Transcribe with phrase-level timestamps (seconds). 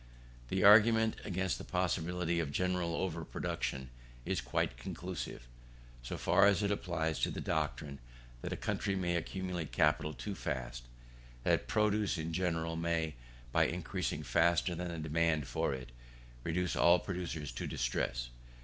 [0.49, 3.91] The argument against the possibility of general over production
[4.25, 5.47] is quite conclusive,
[6.01, 7.99] so far as it applies to the doctrine
[8.41, 10.85] that a country may accumulate capital too fast;
[11.43, 13.13] that produce in general may,
[13.51, 15.91] by increasing faster than the demand for it,
[16.43, 18.29] reduce all producers to distress.